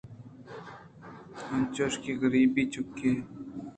انچوش 1.53 1.93
کہ 2.03 2.11
غریبی 2.21 2.63
چک 2.73 2.97
اَنت 3.03 3.27